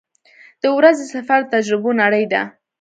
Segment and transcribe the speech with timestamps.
[0.61, 2.41] •د ورځې سفر د تجربو نړۍ ده.